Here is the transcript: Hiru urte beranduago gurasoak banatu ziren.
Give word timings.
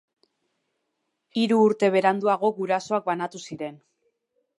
Hiru 1.41 1.59
urte 1.65 1.89
beranduago 1.97 2.51
gurasoak 2.61 3.05
banatu 3.11 3.43
ziren. 3.49 3.79